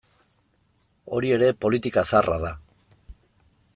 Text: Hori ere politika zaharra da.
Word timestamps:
Hori 1.17 1.29
ere 1.37 1.51
politika 1.65 2.05
zaharra 2.13 2.39
da. 2.47 2.51